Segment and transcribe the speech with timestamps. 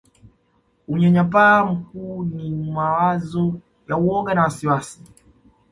[0.87, 3.53] Unyanyapaa mkuu ni mawazo
[3.89, 5.01] ya woga na wasiwasi